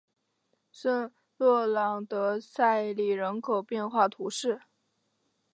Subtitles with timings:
[0.71, 4.61] 圣洛朗德塞里人口变化图示